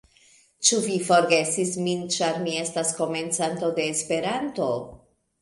[0.69, 4.73] Ĉu vi forgesis min, ĉar mi estas komencanto de Esperanto?